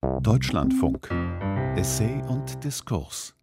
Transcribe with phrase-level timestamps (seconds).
[0.00, 1.10] Deutschlandfunk
[1.76, 3.34] Essay und Diskurs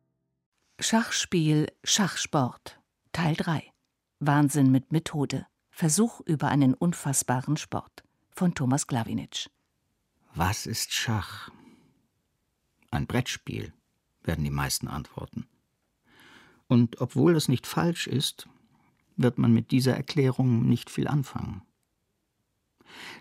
[0.79, 2.79] Schachspiel, Schachsport
[3.11, 3.73] Teil 3
[4.21, 9.49] Wahnsinn mit Methode Versuch über einen unfassbaren Sport von Thomas Glawinitsch
[10.33, 11.51] Was ist Schach?
[12.89, 13.73] Ein Brettspiel,
[14.23, 15.47] werden die meisten antworten.
[16.69, 18.47] Und obwohl das nicht falsch ist,
[19.17, 21.63] wird man mit dieser Erklärung nicht viel anfangen.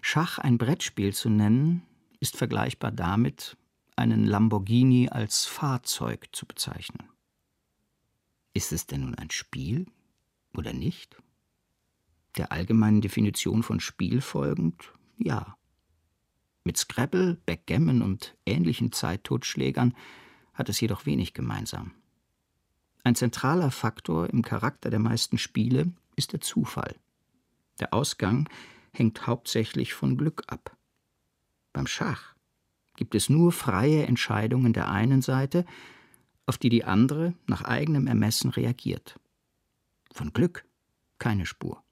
[0.02, 1.82] Schach ein Brettspiel zu nennen,
[2.20, 3.56] ist vergleichbar damit,
[3.96, 7.08] einen Lamborghini als Fahrzeug zu bezeichnen.
[8.52, 9.86] Ist es denn nun ein Spiel
[10.56, 11.16] oder nicht?
[12.36, 15.56] Der allgemeinen Definition von Spiel folgend, ja.
[16.64, 19.94] Mit Scrabble, Backgammon und ähnlichen Zeittotschlägern
[20.54, 21.92] hat es jedoch wenig gemeinsam.
[23.02, 26.96] Ein zentraler Faktor im Charakter der meisten Spiele ist der Zufall.
[27.80, 28.48] Der Ausgang
[28.92, 30.76] hängt hauptsächlich von Glück ab.
[31.74, 32.34] Beim Schach
[32.96, 35.66] gibt es nur freie Entscheidungen der einen Seite,
[36.46, 39.18] auf die die andere nach eigenem Ermessen reagiert.
[40.12, 40.64] Von Glück
[41.18, 41.82] keine Spur.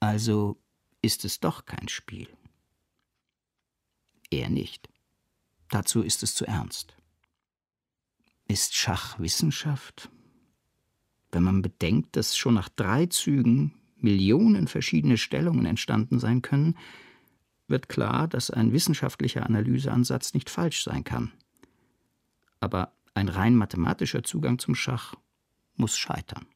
[0.00, 0.60] Also
[1.02, 2.28] ist es doch kein Spiel.
[4.30, 4.90] Eher nicht.
[5.70, 6.96] Dazu ist es zu ernst.
[8.48, 10.10] Ist Schach Wissenschaft?
[11.32, 16.76] Wenn man bedenkt, dass schon nach drei Zügen Millionen verschiedene Stellungen entstanden sein können,
[17.70, 21.32] wird klar, dass ein wissenschaftlicher Analyseansatz nicht falsch sein kann.
[22.60, 25.14] Aber ein rein mathematischer Zugang zum Schach
[25.76, 26.46] muss scheitern.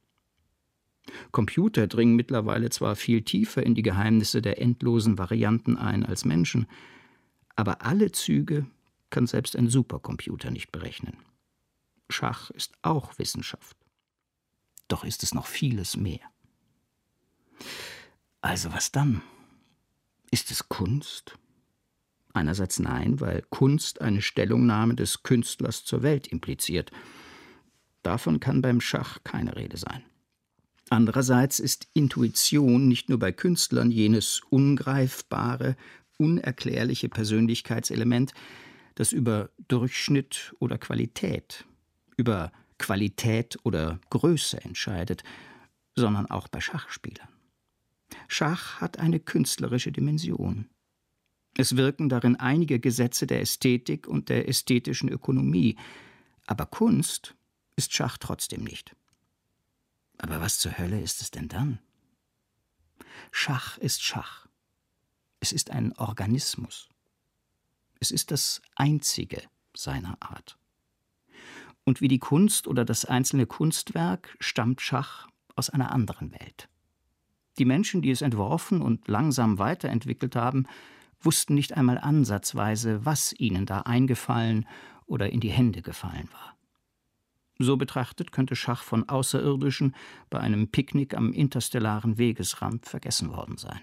[1.32, 6.66] Computer dringen mittlerweile zwar viel tiefer in die Geheimnisse der endlosen Varianten ein als Menschen,
[7.56, 8.66] aber alle Züge
[9.10, 11.16] kann selbst ein Supercomputer nicht berechnen.
[12.08, 13.76] Schach ist auch Wissenschaft.
[14.88, 16.20] Doch ist es noch vieles mehr.
[18.40, 19.22] Also was dann?
[20.34, 21.38] Ist es Kunst?
[22.32, 26.90] Einerseits nein, weil Kunst eine Stellungnahme des Künstlers zur Welt impliziert.
[28.02, 30.02] Davon kann beim Schach keine Rede sein.
[30.90, 35.76] Andererseits ist Intuition nicht nur bei Künstlern jenes ungreifbare,
[36.18, 38.34] unerklärliche Persönlichkeitselement,
[38.96, 41.64] das über Durchschnitt oder Qualität,
[42.16, 45.22] über Qualität oder Größe entscheidet,
[45.94, 47.33] sondern auch bei Schachspielern.
[48.28, 50.70] Schach hat eine künstlerische Dimension.
[51.56, 55.76] Es wirken darin einige Gesetze der Ästhetik und der ästhetischen Ökonomie,
[56.46, 57.36] aber Kunst
[57.76, 58.96] ist Schach trotzdem nicht.
[60.18, 61.78] Aber was zur Hölle ist es denn dann?
[63.30, 64.46] Schach ist Schach.
[65.40, 66.88] Es ist ein Organismus.
[68.00, 69.42] Es ist das einzige
[69.76, 70.58] seiner Art.
[71.84, 76.68] Und wie die Kunst oder das einzelne Kunstwerk stammt Schach aus einer anderen Welt.
[77.58, 80.66] Die Menschen, die es entworfen und langsam weiterentwickelt haben,
[81.20, 84.66] wussten nicht einmal ansatzweise, was ihnen da eingefallen
[85.06, 86.56] oder in die Hände gefallen war.
[87.58, 89.94] So betrachtet könnte Schach von Außerirdischen
[90.28, 93.80] bei einem Picknick am interstellaren Wegesrand vergessen worden sein.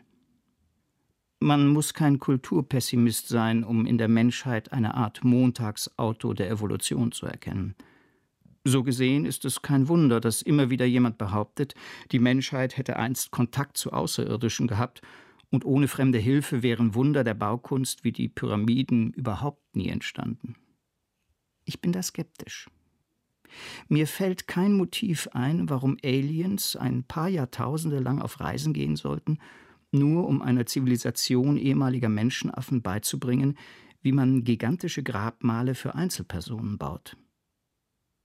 [1.40, 7.26] Man muss kein Kulturpessimist sein, um in der Menschheit eine Art Montagsauto der Evolution zu
[7.26, 7.76] erkennen.
[8.64, 11.74] So gesehen ist es kein Wunder, dass immer wieder jemand behauptet,
[12.12, 15.02] die Menschheit hätte einst Kontakt zu Außerirdischen gehabt
[15.50, 20.56] und ohne fremde Hilfe wären Wunder der Baukunst wie die Pyramiden überhaupt nie entstanden.
[21.66, 22.70] Ich bin da skeptisch.
[23.90, 29.40] Mir fällt kein Motiv ein, warum Aliens ein paar Jahrtausende lang auf Reisen gehen sollten,
[29.92, 33.58] nur um einer Zivilisation ehemaliger Menschenaffen beizubringen,
[34.02, 37.18] wie man gigantische Grabmale für Einzelpersonen baut.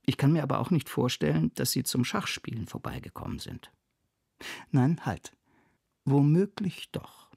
[0.07, 3.73] Ich kann mir aber auch nicht vorstellen, dass sie zum Schachspielen vorbeigekommen sind.
[4.71, 5.33] Nein, halt.
[6.05, 7.31] Womöglich doch.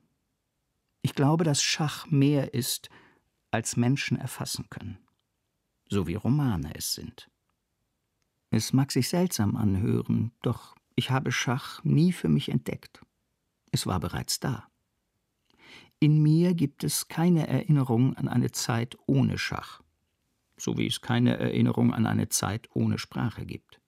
[1.01, 2.89] Ich glaube, dass Schach mehr ist,
[3.49, 4.99] als Menschen erfassen können.
[5.89, 7.31] So wie Romane es sind.
[8.51, 13.01] Es mag sich seltsam anhören, doch ich habe Schach nie für mich entdeckt.
[13.71, 14.67] Es war bereits da.
[15.99, 19.81] In mir gibt es keine Erinnerung an eine Zeit ohne Schach
[20.59, 23.79] so wie es keine Erinnerung an eine Zeit ohne Sprache gibt.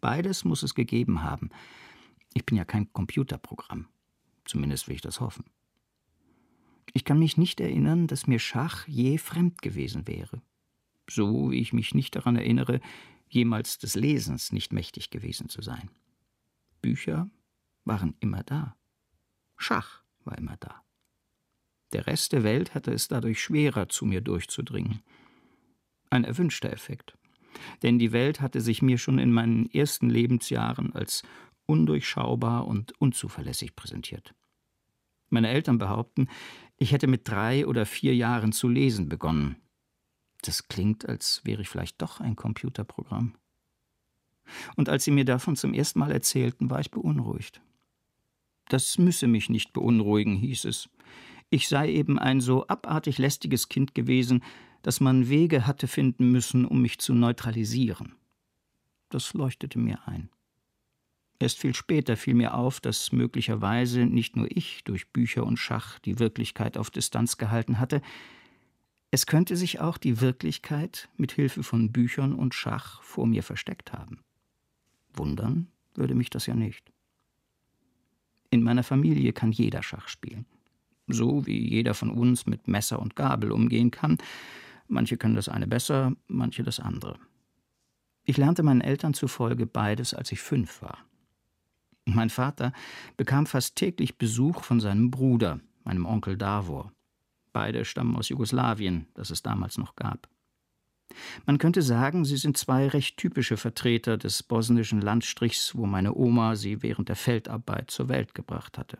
[0.00, 1.50] Beides muss es gegeben haben.
[2.32, 3.88] Ich bin ja kein Computerprogramm.
[4.44, 5.44] Zumindest will ich das hoffen.
[6.92, 10.42] Ich kann mich nicht erinnern, dass mir Schach je fremd gewesen wäre.
[11.08, 12.80] So wie ich mich nicht daran erinnere,
[13.28, 15.90] jemals des Lesens nicht mächtig gewesen zu sein.
[16.80, 17.30] Bücher
[17.84, 18.76] waren immer da.
[19.56, 20.82] Schach war immer da.
[21.92, 25.02] Der Rest der Welt hatte es dadurch schwerer, zu mir durchzudringen
[26.10, 27.16] ein erwünschter Effekt.
[27.82, 31.22] Denn die Welt hatte sich mir schon in meinen ersten Lebensjahren als
[31.66, 34.34] undurchschaubar und unzuverlässig präsentiert.
[35.28, 36.28] Meine Eltern behaupten,
[36.82, 39.56] Ich hätte mit drei oder vier Jahren zu lesen begonnen.
[40.42, 43.34] Das klingt, als wäre ich vielleicht doch ein Computerprogramm.
[44.76, 47.60] Und als sie mir davon zum ersten Mal erzählten, war ich beunruhigt.
[48.70, 50.88] Das müsse mich nicht beunruhigen, hieß es.
[51.50, 54.42] Ich sei eben ein so abartig lästiges Kind gewesen,
[54.82, 58.14] dass man Wege hatte finden müssen, um mich zu neutralisieren.
[59.08, 60.30] Das leuchtete mir ein.
[61.38, 65.98] Erst viel später fiel mir auf, dass möglicherweise nicht nur ich durch Bücher und Schach
[66.00, 68.02] die Wirklichkeit auf Distanz gehalten hatte,
[69.10, 73.92] es könnte sich auch die Wirklichkeit mit Hilfe von Büchern und Schach vor mir versteckt
[73.92, 74.20] haben.
[75.14, 76.92] Wundern würde mich das ja nicht.
[78.50, 80.44] In meiner Familie kann jeder Schach spielen.
[81.08, 84.18] So wie jeder von uns mit Messer und Gabel umgehen kann.
[84.92, 87.16] Manche können das eine besser, manche das andere.
[88.24, 90.98] Ich lernte meinen Eltern zufolge beides, als ich fünf war.
[92.06, 92.72] Mein Vater
[93.16, 96.92] bekam fast täglich Besuch von seinem Bruder, meinem Onkel Davor.
[97.52, 100.28] Beide stammen aus Jugoslawien, das es damals noch gab.
[101.46, 106.56] Man könnte sagen, sie sind zwei recht typische Vertreter des bosnischen Landstrichs, wo meine Oma
[106.56, 108.98] sie während der Feldarbeit zur Welt gebracht hatte.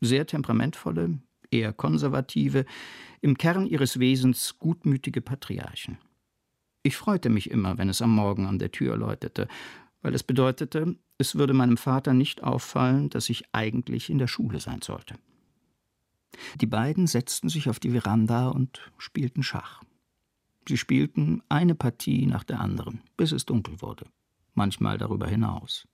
[0.00, 1.18] Sehr temperamentvolle,
[1.52, 2.64] eher konservative,
[3.20, 5.98] im Kern ihres Wesens gutmütige Patriarchen.
[6.82, 9.46] Ich freute mich immer, wenn es am Morgen an der Tür läutete,
[10.02, 14.58] weil es bedeutete, es würde meinem Vater nicht auffallen, dass ich eigentlich in der Schule
[14.58, 15.14] sein sollte.
[16.60, 19.82] Die beiden setzten sich auf die Veranda und spielten Schach.
[20.68, 24.06] Sie spielten eine Partie nach der anderen, bis es dunkel wurde,
[24.54, 25.86] manchmal darüber hinaus.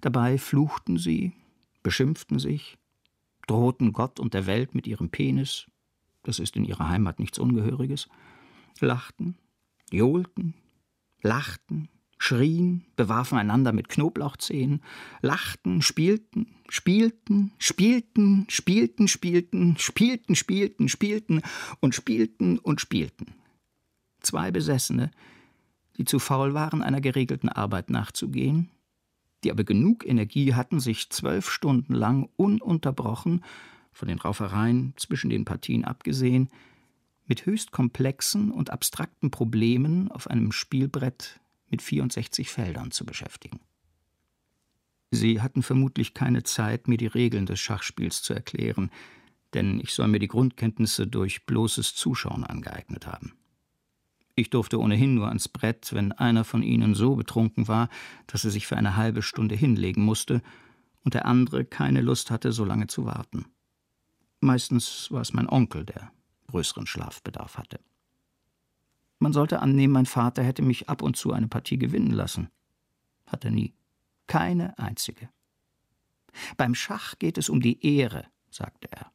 [0.00, 1.32] Dabei fluchten sie,
[1.82, 2.78] beschimpften sich,
[3.50, 5.66] drohten Gott und der Welt mit ihrem Penis,
[6.22, 8.08] das ist in ihrer Heimat nichts Ungehöriges,
[8.78, 9.36] lachten,
[9.90, 10.54] johlten,
[11.22, 14.82] lachten, schrien, bewarfen einander mit Knoblauchzehen,
[15.20, 21.42] lachten, spielten, spielten, spielten, spielten, spielten, spielten, spielten, spielten
[21.80, 23.34] und spielten und spielten.
[24.20, 25.10] Zwei Besessene,
[25.96, 28.70] die zu faul waren, einer geregelten Arbeit nachzugehen,
[29.44, 33.44] die aber genug Energie hatten, sich zwölf Stunden lang ununterbrochen,
[33.92, 36.48] von den Raufereien zwischen den Partien abgesehen,
[37.26, 43.60] mit höchst komplexen und abstrakten Problemen auf einem Spielbrett mit 64 Feldern zu beschäftigen.
[45.12, 48.90] Sie hatten vermutlich keine Zeit, mir die Regeln des Schachspiels zu erklären,
[49.54, 53.34] denn ich soll mir die Grundkenntnisse durch bloßes Zuschauen angeeignet haben.
[54.40, 57.90] Ich durfte ohnehin nur ans Brett, wenn einer von ihnen so betrunken war,
[58.26, 60.40] dass er sich für eine halbe Stunde hinlegen musste
[61.04, 63.44] und der andere keine Lust hatte, so lange zu warten.
[64.40, 66.10] Meistens war es mein Onkel, der
[66.46, 67.80] größeren Schlafbedarf hatte.
[69.18, 72.48] Man sollte annehmen, mein Vater hätte mich ab und zu eine Partie gewinnen lassen.
[73.26, 73.74] Hat er nie.
[74.26, 75.28] Keine einzige.
[76.56, 79.12] Beim Schach geht es um die Ehre, sagte er.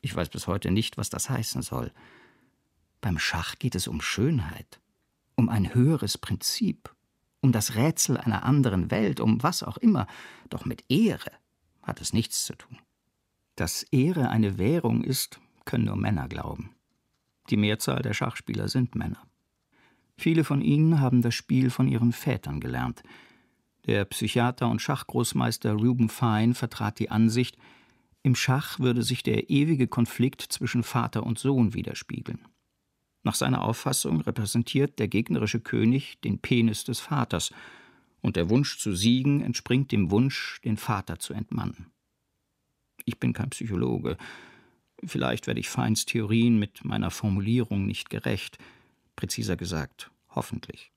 [0.00, 1.92] Ich weiß bis heute nicht, was das heißen soll.
[3.00, 4.80] Beim Schach geht es um Schönheit,
[5.34, 6.94] um ein höheres Prinzip,
[7.40, 10.06] um das Rätsel einer anderen Welt, um was auch immer,
[10.50, 11.32] doch mit Ehre
[11.82, 12.78] hat es nichts zu tun.
[13.56, 16.74] Dass Ehre eine Währung ist, können nur Männer glauben.
[17.48, 19.26] Die Mehrzahl der Schachspieler sind Männer.
[20.16, 23.02] Viele von ihnen haben das Spiel von ihren Vätern gelernt.
[23.86, 27.56] Der Psychiater und Schachgroßmeister Ruben Fine vertrat die Ansicht,
[28.22, 32.40] im Schach würde sich der ewige Konflikt zwischen Vater und Sohn widerspiegeln.
[33.22, 37.52] Nach seiner Auffassung repräsentiert der gegnerische König den Penis des Vaters,
[38.22, 41.86] und der Wunsch zu siegen entspringt dem Wunsch, den Vater zu entmannen.
[43.06, 44.18] Ich bin kein Psychologe,
[45.04, 48.58] Vielleicht werde ich Feins Theorien mit meiner Formulierung nicht gerecht,
[49.16, 50.92] präziser gesagt, hoffentlich.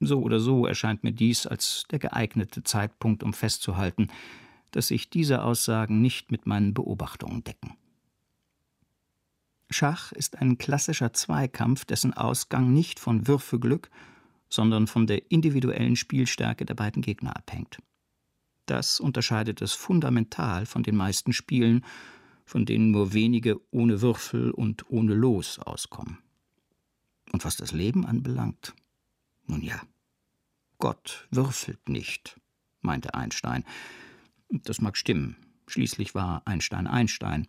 [0.00, 4.08] So oder so erscheint mir dies als der geeignete Zeitpunkt, um festzuhalten,
[4.72, 7.76] dass sich diese Aussagen nicht mit meinen Beobachtungen decken.
[9.70, 13.90] Schach ist ein klassischer Zweikampf, dessen Ausgang nicht von Würfelglück,
[14.48, 17.78] sondern von der individuellen Spielstärke der beiden Gegner abhängt.
[18.66, 21.84] Das unterscheidet es fundamental von den meisten Spielen,
[22.46, 26.18] von denen nur wenige ohne Würfel und ohne Los auskommen.
[27.32, 28.74] Und was das Leben anbelangt,
[29.46, 29.80] nun ja,
[30.78, 32.40] Gott würfelt nicht,
[32.80, 33.64] meinte Einstein.
[34.50, 37.48] Das mag stimmen, schließlich war Einstein Einstein,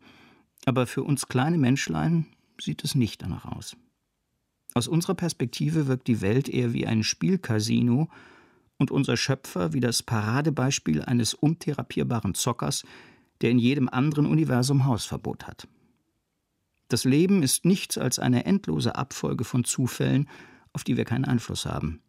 [0.66, 2.26] aber für uns kleine Menschlein
[2.60, 3.76] sieht es nicht danach aus.
[4.74, 8.10] Aus unserer Perspektive wirkt die Welt eher wie ein Spielcasino
[8.78, 12.84] und unser Schöpfer wie das Paradebeispiel eines untherapierbaren Zockers,
[13.42, 15.68] der in jedem anderen Universum Hausverbot hat.
[16.90, 20.30] Das Leben ist nichts als eine endlose Abfolge von Zufällen,
[20.74, 22.02] auf die wir keinen Einfluss haben,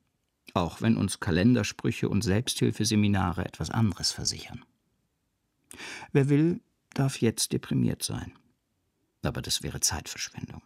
[0.55, 4.65] auch wenn uns Kalendersprüche und Selbsthilfeseminare etwas anderes versichern.
[6.13, 6.61] Wer will,
[6.95, 8.33] darf jetzt deprimiert sein.
[9.27, 10.63] Aber das wäre Zeitverschwendung.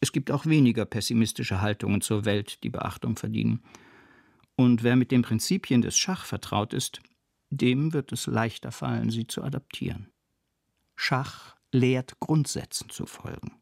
[0.00, 3.62] Es gibt auch weniger pessimistische Haltungen zur Welt, die Beachtung verdienen.
[4.56, 7.00] Und wer mit den Prinzipien des Schach vertraut ist,
[7.50, 10.08] dem wird es leichter fallen, sie zu adaptieren.
[10.96, 13.52] Schach lehrt Grundsätzen zu folgen.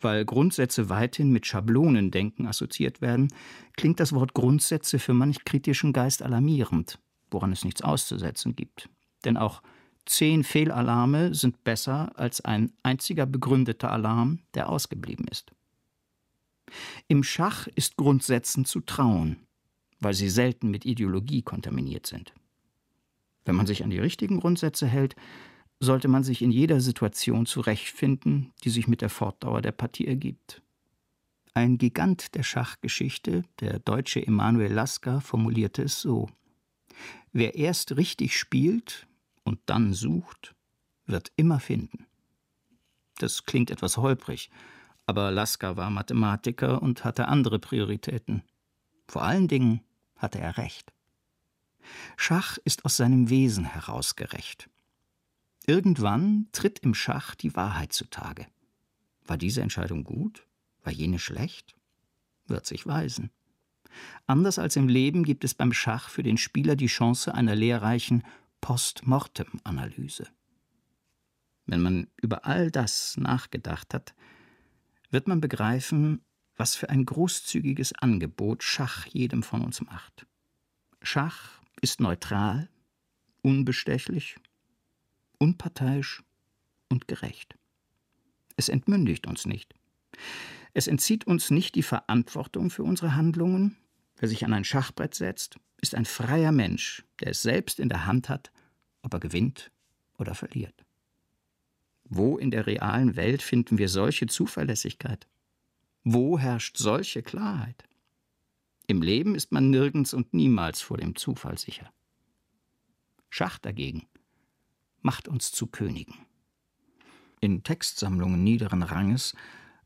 [0.00, 3.32] Weil Grundsätze weithin mit Schablonendenken assoziiert werden,
[3.76, 6.98] klingt das Wort Grundsätze für manch kritischen Geist alarmierend,
[7.30, 8.88] woran es nichts auszusetzen gibt.
[9.24, 9.62] Denn auch
[10.06, 15.52] zehn Fehlalarme sind besser als ein einziger begründeter Alarm, der ausgeblieben ist.
[17.08, 19.36] Im Schach ist Grundsätzen zu trauen,
[19.98, 22.32] weil sie selten mit Ideologie kontaminiert sind.
[23.44, 25.16] Wenn man sich an die richtigen Grundsätze hält,
[25.80, 30.62] sollte man sich in jeder Situation zurechtfinden, die sich mit der Fortdauer der Partie ergibt.
[31.54, 36.28] Ein Gigant der Schachgeschichte, der deutsche Emanuel Lasker, formulierte es so
[37.32, 39.06] Wer erst richtig spielt
[39.50, 40.54] und dann sucht,
[41.06, 42.06] wird immer finden.
[43.18, 44.48] Das klingt etwas holprig,
[45.06, 48.44] aber Lasker war Mathematiker und hatte andere Prioritäten.
[49.08, 49.80] Vor allen Dingen
[50.14, 50.92] hatte er recht.
[52.16, 54.70] Schach ist aus seinem Wesen heraus gerecht.
[55.66, 58.46] Irgendwann tritt im Schach die Wahrheit zutage.
[59.26, 60.46] War diese Entscheidung gut?
[60.84, 61.74] War jene schlecht?
[62.46, 63.30] Wird sich weisen.
[64.28, 68.22] Anders als im Leben gibt es beim Schach für den Spieler die Chance einer lehrreichen
[68.60, 70.28] Post-Mortem-Analyse.
[71.66, 74.14] Wenn man über all das nachgedacht hat,
[75.10, 76.22] wird man begreifen,
[76.56, 80.26] was für ein großzügiges Angebot Schach jedem von uns macht.
[81.02, 82.68] Schach ist neutral,
[83.42, 84.36] unbestechlich
[85.40, 86.22] unparteiisch
[86.88, 87.56] und gerecht.
[88.56, 89.74] Es entmündigt uns nicht.
[90.74, 93.76] Es entzieht uns nicht die Verantwortung für unsere Handlungen.
[94.16, 98.06] Wer sich an ein Schachbrett setzt, ist ein freier Mensch, der es selbst in der
[98.06, 98.52] Hand hat,
[99.02, 99.70] ob er gewinnt
[100.18, 100.84] oder verliert.
[102.04, 105.26] Wo in der realen Welt finden wir solche Zuverlässigkeit?
[106.02, 107.84] Wo herrscht solche Klarheit?
[108.86, 111.92] Im Leben ist man nirgends und niemals vor dem Zufall sicher.
[113.28, 114.08] Schach dagegen
[115.02, 116.14] macht uns zu Königen.
[117.40, 119.34] In Textsammlungen niederen Ranges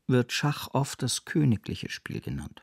[0.07, 2.61] wird Schach oft das königliche Spiel genannt.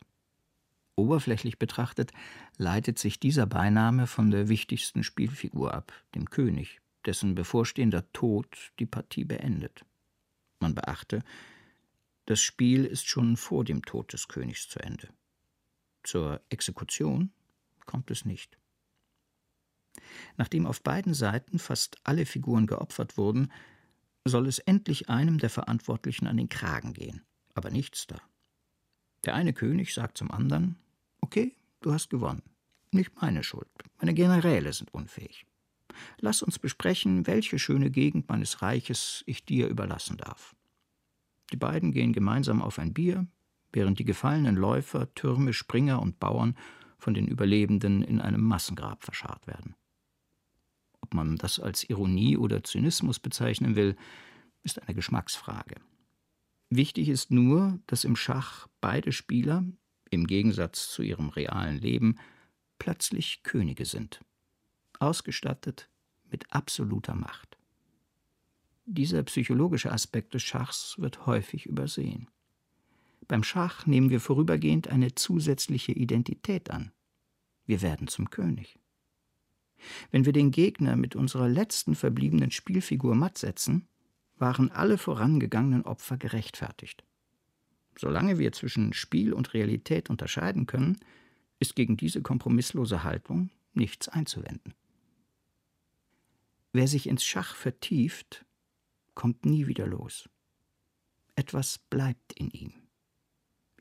[1.02, 2.12] Oberflächlich betrachtet
[2.58, 8.86] leitet sich dieser Beiname von der wichtigsten Spielfigur ab, dem König, dessen bevorstehender Tod die
[8.86, 9.84] Partie beendet.
[10.60, 11.24] Man beachte,
[12.26, 15.08] das Spiel ist schon vor dem Tod des Königs zu Ende.
[16.04, 17.32] Zur Exekution
[17.84, 18.56] kommt es nicht.
[20.36, 23.50] Nachdem auf beiden Seiten fast alle Figuren geopfert wurden,
[24.24, 27.22] soll es endlich einem der Verantwortlichen an den Kragen gehen,
[27.54, 28.22] aber nichts da.
[29.24, 30.76] Der eine König sagt zum anderen:
[31.22, 32.42] Okay, du hast gewonnen.
[32.90, 33.70] Nicht meine Schuld.
[33.98, 35.46] Meine Generäle sind unfähig.
[36.18, 40.54] Lass uns besprechen, welche schöne Gegend meines Reiches ich dir überlassen darf.
[41.52, 43.26] Die beiden gehen gemeinsam auf ein Bier,
[43.72, 46.56] während die gefallenen Läufer, Türme, Springer und Bauern
[46.98, 49.74] von den Überlebenden in einem Massengrab verscharrt werden
[51.14, 53.96] man das als Ironie oder Zynismus bezeichnen will,
[54.62, 55.76] ist eine Geschmacksfrage.
[56.70, 59.64] Wichtig ist nur, dass im Schach beide Spieler,
[60.12, 62.18] im Gegensatz zu ihrem realen Leben,
[62.78, 64.20] plötzlich Könige sind,
[64.98, 65.88] ausgestattet
[66.30, 67.56] mit absoluter Macht.
[68.84, 72.28] Dieser psychologische Aspekt des Schachs wird häufig übersehen.
[73.28, 76.92] Beim Schach nehmen wir vorübergehend eine zusätzliche Identität an.
[77.64, 78.78] Wir werden zum König.
[80.10, 83.88] Wenn wir den Gegner mit unserer letzten verbliebenen Spielfigur matt setzen,
[84.36, 87.04] waren alle vorangegangenen Opfer gerechtfertigt.
[87.98, 90.98] Solange wir zwischen Spiel und Realität unterscheiden können,
[91.58, 94.74] ist gegen diese kompromisslose Haltung nichts einzuwenden.
[96.72, 98.44] Wer sich ins Schach vertieft,
[99.14, 100.28] kommt nie wieder los.
[101.36, 102.72] Etwas bleibt in ihm.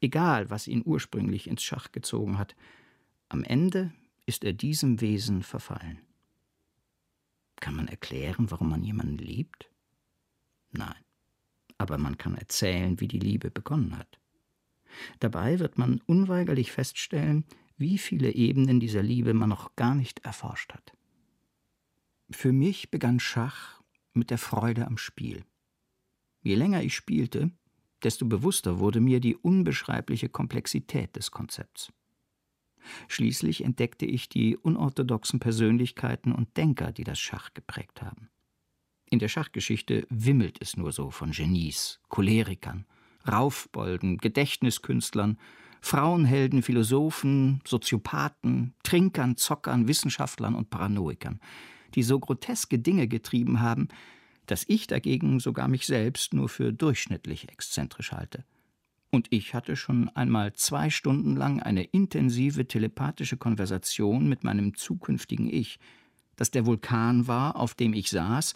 [0.02, 2.56] Egal, was ihn ursprünglich ins Schach gezogen hat,
[3.30, 3.94] am Ende
[4.26, 6.00] ist er diesem Wesen verfallen.
[7.60, 9.70] Kann man erklären, warum man jemanden liebt?
[10.72, 11.04] Nein.
[11.82, 14.20] Aber man kann erzählen, wie die Liebe begonnen hat.
[15.20, 17.44] Dabei wird man unweigerlich feststellen,
[17.76, 20.96] wie viele Ebenen dieser Liebe man noch gar nicht erforscht hat.
[22.30, 23.82] Für mich begann Schach
[24.14, 25.44] mit der Freude am Spiel.
[26.44, 27.50] Je länger ich spielte,
[28.04, 31.92] desto bewusster wurde mir die unbeschreibliche Komplexität des Konzepts.
[33.08, 38.30] Schließlich entdeckte ich die unorthodoxen Persönlichkeiten und Denker, die das Schach geprägt haben.
[39.12, 42.86] In der Schachgeschichte wimmelt es nur so von Genies, Cholerikern,
[43.30, 45.38] Raufbolden, Gedächtniskünstlern,
[45.82, 51.42] Frauenhelden, Philosophen, Soziopathen, Trinkern, Zockern, Wissenschaftlern und Paranoikern,
[51.94, 53.90] die so groteske Dinge getrieben haben,
[54.46, 58.46] dass ich dagegen sogar mich selbst nur für durchschnittlich exzentrisch halte.
[59.10, 65.52] Und ich hatte schon einmal zwei Stunden lang eine intensive telepathische Konversation mit meinem zukünftigen
[65.52, 65.80] Ich,
[66.38, 68.56] das der Vulkan war, auf dem ich saß,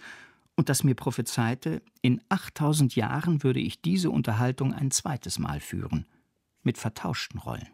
[0.55, 6.05] und das mir prophezeite, in 8000 Jahren würde ich diese Unterhaltung ein zweites Mal führen,
[6.63, 7.69] mit vertauschten Rollen.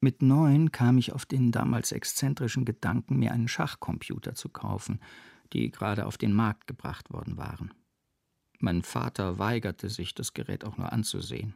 [0.00, 5.00] Mit neun kam ich auf den damals exzentrischen Gedanken, mir einen Schachcomputer zu kaufen,
[5.52, 7.72] die gerade auf den Markt gebracht worden waren.
[8.60, 11.54] Mein Vater weigerte sich, das Gerät auch nur anzusehen.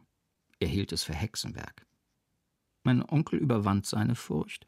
[0.60, 1.86] Er hielt es für Hexenwerk.
[2.84, 4.66] Mein Onkel überwand seine Furcht,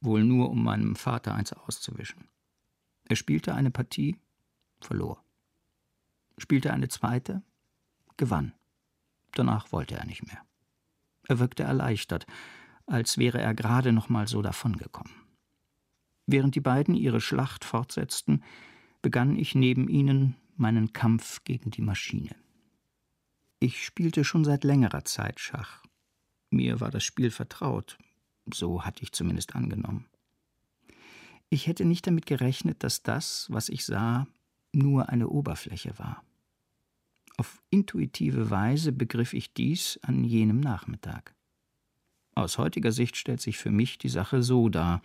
[0.00, 2.28] wohl nur um meinem Vater eins auszuwischen.
[3.04, 4.16] Er spielte eine Partie,
[4.84, 5.22] verlor.
[6.36, 7.42] Spielte eine zweite,
[8.16, 8.52] gewann.
[9.32, 10.42] Danach wollte er nicht mehr.
[11.28, 12.26] Er wirkte erleichtert,
[12.86, 15.12] als wäre er gerade noch mal so davongekommen.
[16.26, 18.42] Während die beiden ihre Schlacht fortsetzten,
[19.02, 22.34] begann ich neben ihnen meinen Kampf gegen die Maschine.
[23.60, 25.82] Ich spielte schon seit längerer Zeit Schach.
[26.50, 27.98] Mir war das Spiel vertraut,
[28.52, 30.06] so hatte ich zumindest angenommen.
[31.50, 34.26] Ich hätte nicht damit gerechnet, dass das, was ich sah,
[34.72, 36.22] nur eine Oberfläche war.
[37.36, 41.34] Auf intuitive Weise begriff ich dies an jenem Nachmittag.
[42.34, 45.02] Aus heutiger Sicht stellt sich für mich die Sache so dar.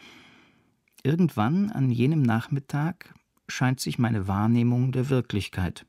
[1.03, 3.13] Irgendwann an jenem Nachmittag
[3.47, 5.85] scheint sich meine Wahrnehmung der Wirklichkeit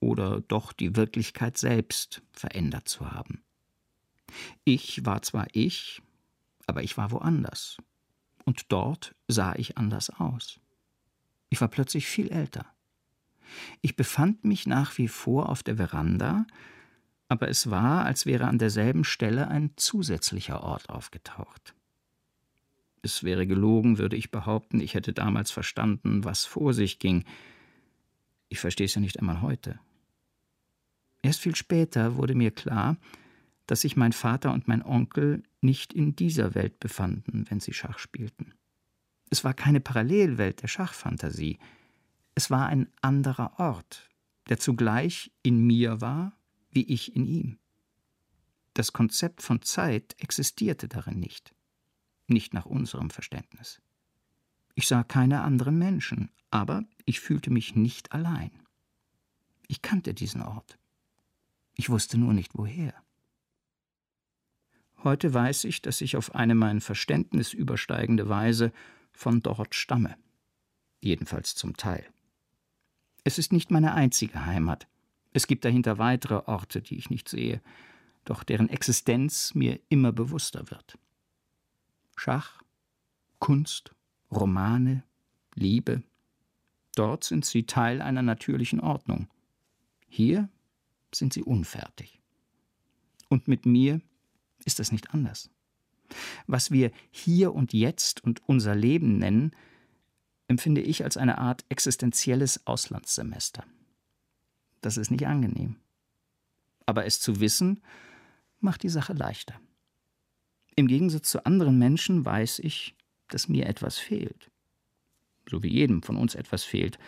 [0.00, 3.42] oder doch die Wirklichkeit selbst verändert zu haben.
[4.64, 6.02] Ich war zwar ich,
[6.66, 7.76] aber ich war woanders.
[8.44, 10.58] Und dort sah ich anders aus.
[11.50, 12.66] Ich war plötzlich viel älter.
[13.80, 16.46] Ich befand mich nach wie vor auf der Veranda,
[17.28, 21.74] aber es war, als wäre an derselben Stelle ein zusätzlicher Ort aufgetaucht.
[23.02, 27.24] Es wäre gelogen, würde ich behaupten, ich hätte damals verstanden, was vor sich ging.
[28.48, 29.80] Ich verstehe es ja nicht einmal heute.
[31.22, 32.96] Erst viel später wurde mir klar,
[33.66, 37.98] dass sich mein Vater und mein Onkel nicht in dieser Welt befanden, wenn sie Schach
[37.98, 38.52] spielten.
[39.30, 41.58] Es war keine Parallelwelt der Schachfantasie,
[42.34, 44.08] es war ein anderer Ort,
[44.48, 46.32] der zugleich in mir war,
[46.70, 47.58] wie ich in ihm.
[48.74, 51.54] Das Konzept von Zeit existierte darin nicht
[52.32, 53.80] nicht nach unserem Verständnis.
[54.74, 58.50] Ich sah keine anderen Menschen, aber ich fühlte mich nicht allein.
[59.68, 60.78] Ich kannte diesen Ort.
[61.74, 62.94] Ich wusste nur nicht woher.
[65.04, 68.72] Heute weiß ich, dass ich auf eine mein Verständnis übersteigende Weise
[69.12, 70.16] von dort stamme.
[71.00, 72.06] Jedenfalls zum Teil.
[73.24, 74.88] Es ist nicht meine einzige Heimat.
[75.32, 77.62] Es gibt dahinter weitere Orte, die ich nicht sehe,
[78.24, 80.98] doch deren Existenz mir immer bewusster wird.
[82.16, 82.62] Schach,
[83.38, 83.94] Kunst,
[84.30, 85.04] Romane,
[85.54, 86.02] Liebe.
[86.94, 89.28] Dort sind sie Teil einer natürlichen Ordnung.
[90.08, 90.48] Hier
[91.14, 92.20] sind sie unfertig.
[93.28, 94.00] Und mit mir
[94.64, 95.50] ist das nicht anders.
[96.46, 99.52] Was wir hier und jetzt und unser Leben nennen,
[100.48, 103.64] empfinde ich als eine Art existenzielles Auslandssemester.
[104.80, 105.76] Das ist nicht angenehm.
[106.86, 107.82] Aber es zu wissen,
[108.60, 109.60] macht die Sache leichter.
[110.74, 112.96] Im Gegensatz zu anderen Menschen weiß ich,
[113.28, 114.50] dass mir etwas fehlt.
[115.48, 116.98] So wie jedem von uns etwas fehlt.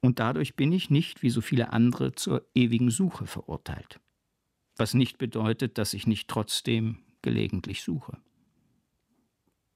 [0.00, 4.00] Und dadurch bin ich nicht, wie so viele andere, zur ewigen Suche verurteilt.
[4.76, 8.18] Was nicht bedeutet, dass ich nicht trotzdem gelegentlich suche.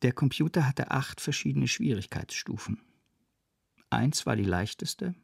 [0.03, 2.81] Der Computer hatte acht verschiedene Schwierigkeitsstufen.
[3.91, 5.15] Eins war die leichteste,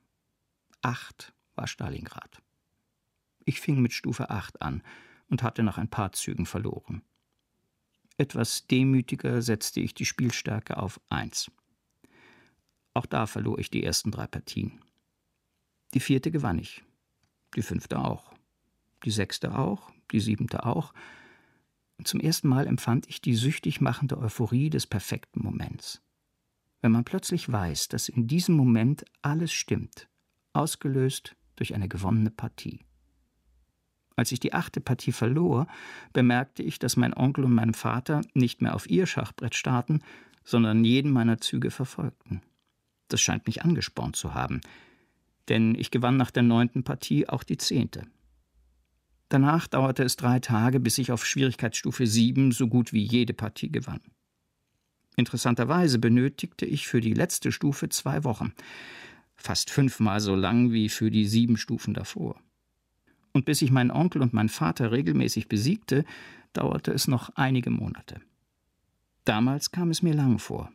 [0.83, 2.42] acht war Stalingrad.
[3.44, 4.83] Ich fing mit Stufe acht an
[5.29, 7.03] und hatte nach ein paar Zügen verloren.
[8.18, 11.51] Etwas demütiger setzte ich die Spielstärke auf 1.
[12.94, 14.81] Auch da verlor ich die ersten drei Partien.
[15.94, 16.85] Die vierte gewann ich,
[17.57, 18.33] die fünfte auch,
[19.05, 20.92] die sechste auch, die siebente auch.
[21.96, 26.02] Und zum ersten Mal empfand ich die süchtig machende Euphorie des perfekten Moments.
[26.83, 30.09] Wenn man plötzlich weiß, dass in diesem Moment alles stimmt,
[30.53, 32.81] ausgelöst durch eine gewonnene Partie.
[34.16, 35.68] Als ich die achte Partie verlor,
[36.12, 40.01] bemerkte ich, dass mein Onkel und mein Vater nicht mehr auf ihr Schachbrett starten,
[40.45, 42.42] sondern jeden meiner Züge verfolgten.
[43.09, 44.61] Das scheint mich angespornt zu haben,
[45.49, 48.07] denn ich gewann nach der neunten Partie auch die zehnte.
[49.29, 53.71] Danach dauerte es drei Tage, bis ich auf Schwierigkeitsstufe sieben so gut wie jede Partie
[53.71, 54.01] gewann.
[55.16, 58.53] Interessanterweise benötigte ich für die letzte Stufe zwei Wochen,
[59.35, 62.40] fast fünfmal so lang wie für die sieben Stufen davor
[63.33, 66.05] und bis ich meinen Onkel und meinen Vater regelmäßig besiegte,
[66.53, 68.20] dauerte es noch einige Monate.
[69.25, 70.70] Damals kam es mir lang vor.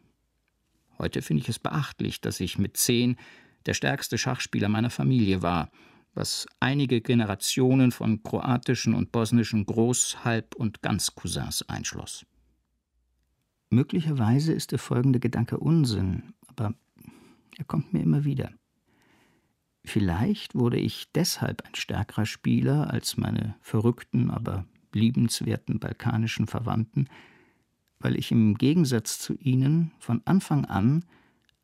[0.98, 3.18] Heute finde ich es beachtlich, dass ich mit zehn
[3.66, 5.70] der stärkste Schachspieler meiner Familie war,
[6.14, 12.26] was einige Generationen von kroatischen und bosnischen Groß-, Halb- und Ganzcousins einschloss.
[13.70, 16.74] Möglicherweise ist der folgende Gedanke Unsinn, aber
[17.58, 18.52] er kommt mir immer wieder.
[19.84, 27.08] Vielleicht wurde ich deshalb ein stärkerer Spieler als meine verrückten, aber liebenswerten balkanischen Verwandten,
[28.00, 31.06] weil ich im Gegensatz zu ihnen von Anfang an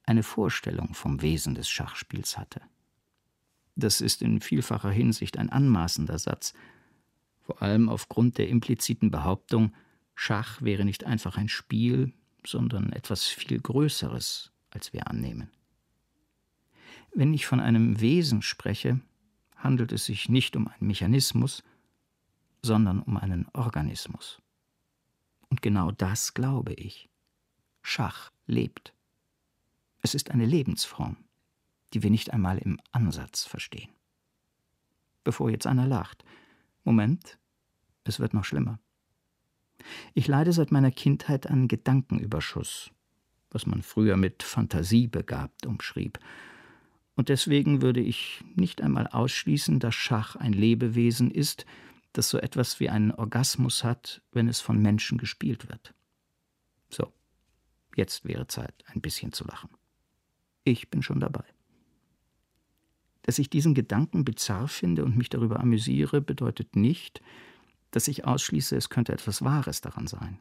[0.05, 2.61] eine Vorstellung vom Wesen des Schachspiels hatte.
[3.75, 6.53] Das ist in vielfacher Hinsicht ein anmaßender Satz,
[7.41, 9.73] vor allem aufgrund der impliziten Behauptung,
[10.15, 12.13] Schach wäre nicht einfach ein Spiel,
[12.45, 15.49] sondern etwas viel Größeres, als wir annehmen.
[17.13, 18.99] Wenn ich von einem Wesen spreche,
[19.55, 21.63] handelt es sich nicht um einen Mechanismus,
[22.61, 24.41] sondern um einen Organismus.
[25.49, 27.09] Und genau das glaube ich.
[27.81, 28.93] Schach lebt.
[30.01, 31.17] Es ist eine Lebensform,
[31.93, 33.89] die wir nicht einmal im Ansatz verstehen.
[35.23, 36.25] Bevor jetzt einer lacht.
[36.83, 37.37] Moment,
[38.03, 38.79] es wird noch schlimmer.
[40.13, 42.91] Ich leide seit meiner Kindheit an Gedankenüberschuss,
[43.51, 46.19] was man früher mit Fantasie begabt umschrieb.
[47.15, 51.65] Und deswegen würde ich nicht einmal ausschließen, dass Schach ein Lebewesen ist,
[52.13, 55.93] das so etwas wie einen Orgasmus hat, wenn es von Menschen gespielt wird.
[56.89, 57.11] So,
[57.95, 59.69] jetzt wäre Zeit, ein bisschen zu lachen.
[60.63, 61.43] Ich bin schon dabei.
[63.23, 67.21] Dass ich diesen Gedanken bizarr finde und mich darüber amüsiere, bedeutet nicht,
[67.93, 70.39] dass ich ausschließe, es könnte etwas Wahres daran sein.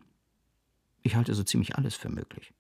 [1.03, 2.55] Ich halte so ziemlich alles für möglich.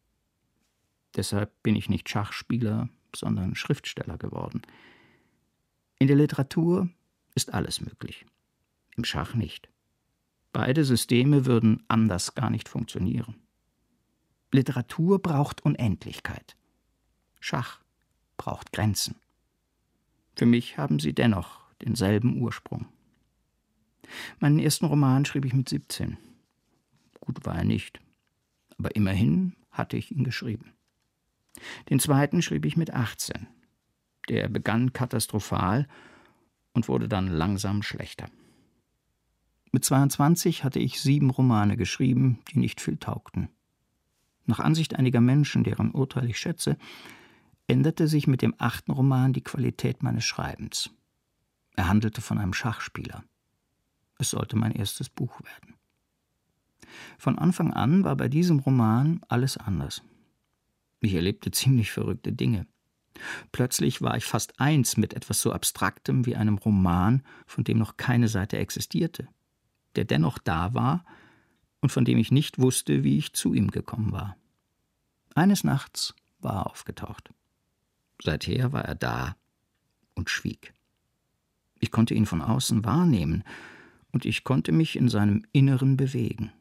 [1.16, 4.60] Deshalb bin ich nicht Schachspieler, sondern Schriftsteller geworden.
[5.98, 6.90] In der Literatur
[7.34, 8.26] ist alles möglich,
[8.96, 9.70] im Schach nicht.
[10.52, 13.36] Beide Systeme würden anders gar nicht funktionieren.
[14.50, 16.54] Literatur braucht Unendlichkeit.
[17.40, 17.80] Schach
[18.36, 19.16] braucht Grenzen.
[20.36, 22.88] Für mich haben sie dennoch denselben Ursprung.
[24.40, 26.16] Meinen ersten Roman schrieb ich mit 17.
[27.20, 28.00] Gut war er nicht,
[28.78, 30.72] aber immerhin hatte ich ihn geschrieben.
[31.90, 33.46] Den zweiten schrieb ich mit 18.
[34.28, 35.86] Der begann katastrophal
[36.72, 38.28] und wurde dann langsam schlechter.
[39.72, 43.48] Mit 22 hatte ich sieben Romane geschrieben, die nicht viel taugten.
[44.44, 46.76] Nach Ansicht einiger Menschen, deren Urteil ich schätze,
[47.68, 50.90] änderte sich mit dem achten Roman die Qualität meines Schreibens.
[51.74, 53.24] Er handelte von einem Schachspieler.
[54.22, 55.74] Es sollte mein erstes Buch werden.
[57.18, 60.04] Von Anfang an war bei diesem Roman alles anders.
[61.00, 62.68] Ich erlebte ziemlich verrückte Dinge.
[63.50, 67.96] Plötzlich war ich fast eins mit etwas so Abstraktem wie einem Roman, von dem noch
[67.96, 69.26] keine Seite existierte,
[69.96, 71.04] der dennoch da war
[71.80, 74.36] und von dem ich nicht wusste, wie ich zu ihm gekommen war.
[75.34, 77.34] Eines Nachts war er aufgetaucht.
[78.22, 79.34] Seither war er da
[80.14, 80.74] und schwieg.
[81.80, 83.42] Ich konnte ihn von außen wahrnehmen,
[84.12, 86.52] und ich konnte mich in seinem Inneren bewegen.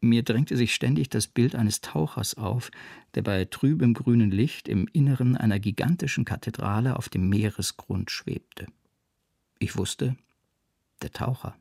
[0.00, 2.70] Mir drängte sich ständig das Bild eines Tauchers auf,
[3.14, 8.66] der bei trübem grünen Licht im Inneren einer gigantischen Kathedrale auf dem Meeresgrund schwebte.
[9.58, 10.16] Ich wusste,
[11.00, 11.56] der Taucher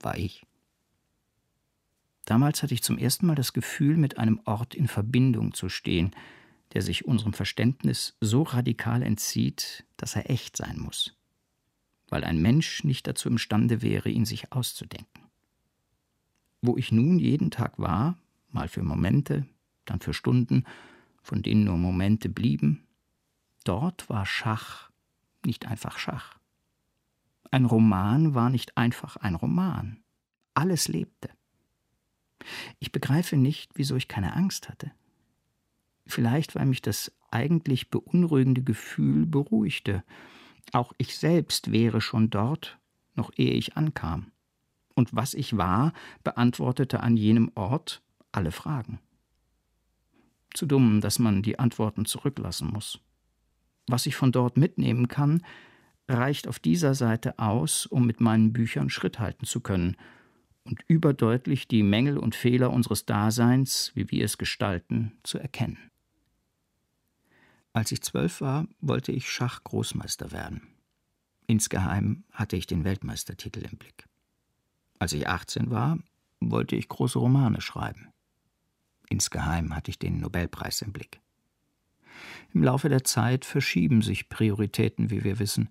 [0.00, 0.44] war ich.
[2.26, 6.10] Damals hatte ich zum ersten Mal das Gefühl, mit einem Ort in Verbindung zu stehen,
[6.74, 11.16] der sich unserem Verständnis so radikal entzieht, dass er echt sein muss,
[12.08, 15.24] weil ein Mensch nicht dazu imstande wäre, ihn sich auszudenken.
[16.60, 18.18] Wo ich nun jeden Tag war,
[18.50, 19.46] mal für Momente,
[19.84, 20.64] dann für Stunden,
[21.22, 22.86] von denen nur Momente blieben,
[23.64, 24.90] dort war Schach
[25.44, 26.38] nicht einfach Schach.
[27.50, 29.98] Ein Roman war nicht einfach ein Roman.
[30.54, 31.30] Alles lebte.
[32.78, 34.90] Ich begreife nicht, wieso ich keine Angst hatte.
[36.06, 40.02] Vielleicht, weil mich das eigentlich beunruhigende Gefühl beruhigte.
[40.72, 42.78] Auch ich selbst wäre schon dort,
[43.14, 44.32] noch ehe ich ankam.
[44.94, 45.92] Und was ich war,
[46.24, 48.02] beantwortete an jenem Ort
[48.32, 49.00] alle Fragen.
[50.54, 53.00] Zu dumm, dass man die Antworten zurücklassen muss.
[53.86, 55.44] Was ich von dort mitnehmen kann,
[56.08, 59.96] reicht auf dieser Seite aus, um mit meinen Büchern Schritt halten zu können
[60.64, 65.90] und überdeutlich die Mängel und Fehler unseres Daseins, wie wir es gestalten, zu erkennen.
[67.72, 70.62] Als ich zwölf war, wollte ich Schachgroßmeister werden.
[71.46, 74.06] Insgeheim hatte ich den Weltmeistertitel im Blick.
[74.98, 75.98] Als ich 18 war,
[76.40, 78.08] wollte ich große Romane schreiben.
[79.08, 81.20] Insgeheim hatte ich den Nobelpreis im Blick.
[82.52, 85.68] Im Laufe der Zeit verschieben sich Prioritäten, wie wir wissen,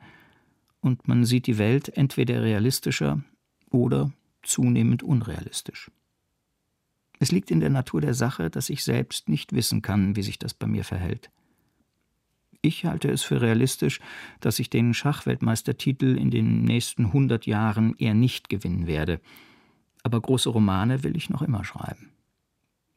[0.79, 3.21] und man sieht die Welt entweder realistischer
[3.69, 4.11] oder
[4.43, 5.91] zunehmend unrealistisch.
[7.19, 10.39] Es liegt in der Natur der Sache, dass ich selbst nicht wissen kann, wie sich
[10.39, 11.29] das bei mir verhält.
[12.61, 13.99] Ich halte es für realistisch,
[14.39, 19.21] dass ich den Schachweltmeistertitel in den nächsten hundert Jahren eher nicht gewinnen werde.
[20.03, 22.11] Aber große Romane will ich noch immer schreiben.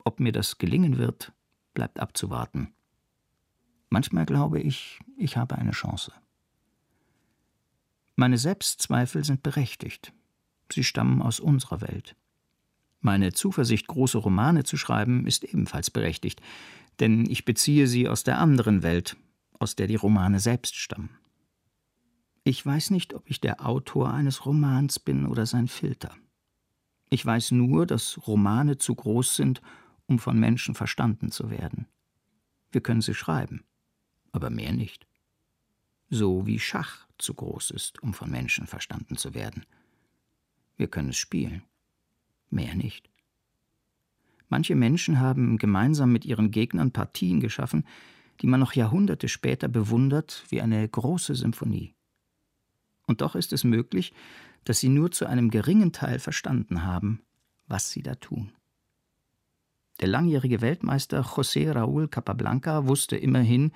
[0.04, 1.32] Ob mir das gelingen wird,
[1.74, 2.72] bleibt abzuwarten.
[3.90, 6.12] Manchmal glaube ich, ich habe eine Chance.
[8.16, 10.12] Meine Selbstzweifel sind berechtigt.
[10.72, 12.16] Sie stammen aus unserer Welt.
[13.00, 16.40] Meine Zuversicht, große Romane zu schreiben, ist ebenfalls berechtigt,
[17.00, 19.16] denn ich beziehe sie aus der anderen Welt,
[19.60, 21.10] aus der die Romane selbst stammen.
[22.42, 26.16] Ich weiß nicht, ob ich der Autor eines Romans bin oder sein Filter.
[27.10, 29.60] Ich weiß nur, dass Romane zu groß sind,
[30.06, 31.86] um von Menschen verstanden zu werden.
[32.72, 33.62] Wir können sie schreiben,
[34.32, 35.06] aber mehr nicht.
[36.08, 39.66] So wie Schach zu groß ist, um von Menschen verstanden zu werden.
[40.76, 41.62] Wir können es spielen,
[42.48, 43.10] mehr nicht.
[44.48, 47.84] Manche Menschen haben gemeinsam mit ihren Gegnern Partien geschaffen,
[48.40, 51.94] die man noch Jahrhunderte später bewundert wie eine große Symphonie.
[53.07, 54.12] Und doch ist es möglich,
[54.64, 57.22] dass sie nur zu einem geringen Teil verstanden haben,
[57.66, 58.53] was sie da tun.
[60.00, 63.72] Der langjährige Weltmeister José Raúl Capablanca wusste immerhin,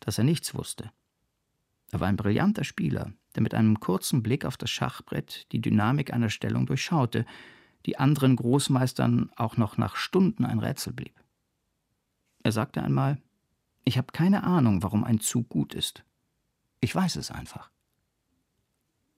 [0.00, 0.90] dass er nichts wusste.
[1.90, 6.12] Er war ein brillanter Spieler, der mit einem kurzen Blick auf das Schachbrett die Dynamik
[6.12, 7.24] einer Stellung durchschaute,
[7.86, 11.18] die anderen Großmeistern auch noch nach Stunden ein Rätsel blieb.
[12.42, 13.18] Er sagte einmal
[13.84, 16.04] Ich habe keine Ahnung, warum ein Zug gut ist.
[16.80, 17.70] Ich weiß es einfach.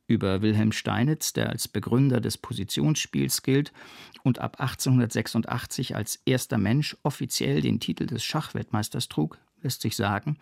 [0.06, 3.72] Über Wilhelm Steinitz, der als Begründer des Positionsspiels gilt
[4.22, 10.36] und ab 1886 als erster Mensch offiziell den Titel des Schachweltmeisters trug, lässt sich sagen,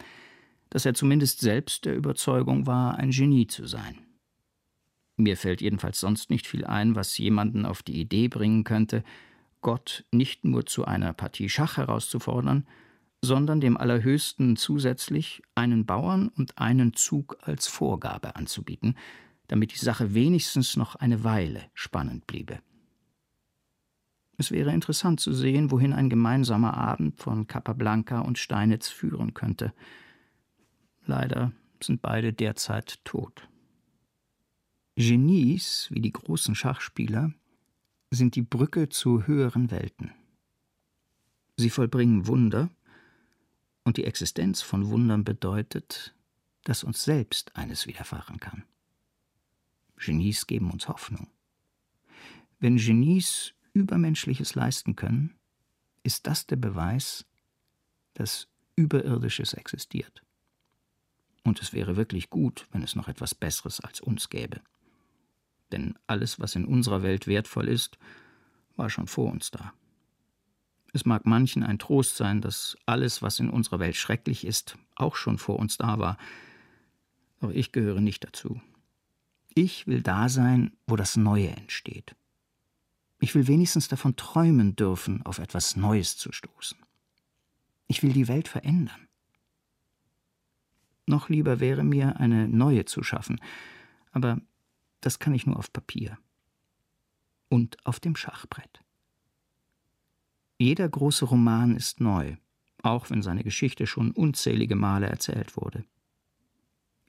[0.70, 3.98] dass er zumindest selbst der Überzeugung war, ein Genie zu sein.
[5.16, 9.04] Mir fällt jedenfalls sonst nicht viel ein, was jemanden auf die Idee bringen könnte,
[9.60, 12.66] Gott nicht nur zu einer Partie Schach herauszufordern,
[13.22, 18.96] sondern dem Allerhöchsten zusätzlich einen Bauern und einen Zug als Vorgabe anzubieten,
[19.46, 22.58] damit die Sache wenigstens noch eine Weile spannend bliebe.
[24.38, 29.72] Es wäre interessant zu sehen, wohin ein gemeinsamer Abend von Capablanca und Steinitz führen könnte.
[31.06, 33.48] Leider sind beide derzeit tot.
[34.96, 37.32] Genies, wie die großen Schachspieler,
[38.10, 40.12] sind die Brücke zu höheren Welten.
[41.56, 42.70] Sie vollbringen Wunder,
[43.84, 46.14] und die Existenz von Wundern bedeutet,
[46.64, 48.64] dass uns selbst eines widerfahren kann.
[49.96, 51.28] Genies geben uns Hoffnung.
[52.58, 55.34] Wenn Genies Übermenschliches leisten können,
[56.02, 57.24] ist das der Beweis,
[58.14, 60.22] dass Überirdisches existiert.
[61.44, 64.60] Und es wäre wirklich gut, wenn es noch etwas Besseres als uns gäbe.
[65.72, 67.98] Denn alles, was in unserer Welt wertvoll ist,
[68.76, 69.72] war schon vor uns da.
[70.92, 75.16] Es mag manchen ein Trost sein, dass alles, was in unserer Welt schrecklich ist, auch
[75.16, 76.18] schon vor uns da war,
[77.40, 78.60] doch ich gehöre nicht dazu.
[79.54, 82.14] Ich will da sein, wo das Neue entsteht.
[83.20, 86.78] Ich will wenigstens davon träumen dürfen, auf etwas Neues zu stoßen.
[87.86, 89.08] Ich will die Welt verändern.
[91.06, 93.40] Noch lieber wäre mir, eine neue zu schaffen,
[94.12, 94.40] aber
[95.00, 96.18] das kann ich nur auf Papier
[97.48, 98.81] und auf dem Schachbrett.
[100.62, 102.36] Jeder große Roman ist neu,
[102.84, 105.84] auch wenn seine Geschichte schon unzählige Male erzählt wurde.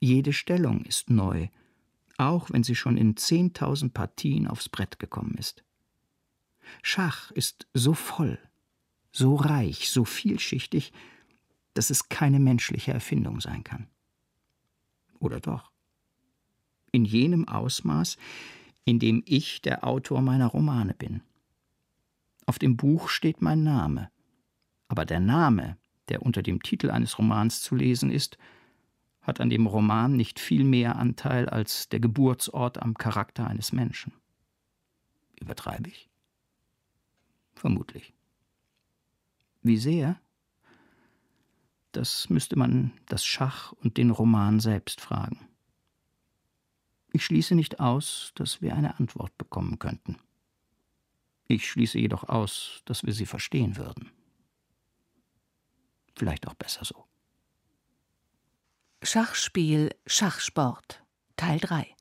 [0.00, 1.46] Jede Stellung ist neu,
[2.18, 5.62] auch wenn sie schon in zehntausend Partien aufs Brett gekommen ist.
[6.82, 8.40] Schach ist so voll,
[9.12, 10.92] so reich, so vielschichtig,
[11.74, 13.86] dass es keine menschliche Erfindung sein kann.
[15.20, 15.70] Oder doch?
[16.90, 18.16] In jenem Ausmaß,
[18.84, 21.22] in dem ich der Autor meiner Romane bin.
[22.46, 24.10] Auf dem Buch steht mein Name,
[24.88, 25.78] aber der Name,
[26.08, 28.38] der unter dem Titel eines Romans zu lesen ist,
[29.22, 34.12] hat an dem Roman nicht viel mehr Anteil als der Geburtsort am Charakter eines Menschen.
[35.40, 36.10] Übertreibe ich?
[37.54, 38.12] Vermutlich.
[39.62, 40.20] Wie sehr?
[41.92, 45.48] Das müsste man das Schach und den Roman selbst fragen.
[47.12, 50.18] Ich schließe nicht aus, dass wir eine Antwort bekommen könnten.
[51.46, 54.10] Ich schließe jedoch aus, dass wir sie verstehen würden.
[56.16, 57.04] Vielleicht auch besser so.
[59.02, 61.04] Schachspiel Schachsport
[61.36, 61.94] Teil 3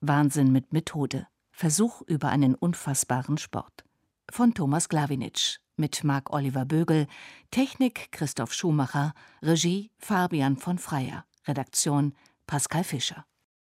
[0.00, 3.84] Wahnsinn mit Methode Versuch über einen unfassbaren Sport
[4.30, 7.06] von Thomas Glawinitsch mit Marc Oliver Bögel,
[7.50, 12.14] Technik Christoph Schumacher, Regie Fabian von Freyer, Redaktion
[12.46, 13.24] Pascal Fischer.